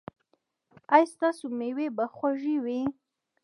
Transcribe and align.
ایا 0.95 1.05
ستاسو 1.13 1.45
میوې 1.57 1.87
به 1.95 2.05
خوږې 2.15 2.57
وي؟ 2.63 2.81